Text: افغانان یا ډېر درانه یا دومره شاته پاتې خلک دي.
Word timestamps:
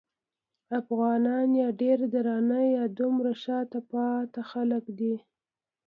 افغانان 0.79 1.49
یا 1.61 1.67
ډېر 1.81 1.99
درانه 2.13 2.59
یا 2.75 2.83
دومره 2.99 3.31
شاته 3.43 3.79
پاتې 3.91 4.41
خلک 4.51 4.83
دي. 4.99 5.15